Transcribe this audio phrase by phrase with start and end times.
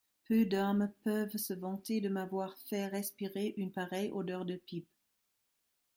[0.25, 4.89] Peu d'hommes peuvent se vanter de m'avoir fait respirer une pareille odeur de pipe.